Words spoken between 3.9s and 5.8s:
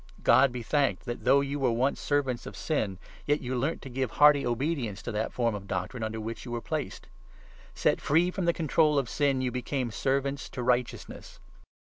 give hearty obedience to that form of